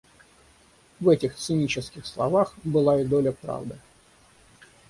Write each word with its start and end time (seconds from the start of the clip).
В 0.99 1.09
этих 1.09 1.35
цинических 1.35 2.07
словах 2.07 2.55
была 2.65 3.01
и 3.01 3.03
доля 3.05 3.33
правды. 3.33 3.77